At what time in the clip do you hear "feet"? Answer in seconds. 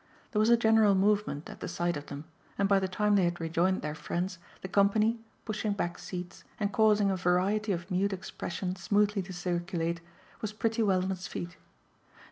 11.27-11.55